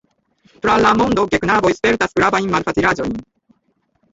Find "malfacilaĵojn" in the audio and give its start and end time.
2.57-3.17